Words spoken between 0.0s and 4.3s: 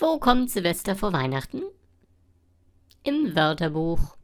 Wo kommt Silvester vor Weihnachten? Im Wörterbuch.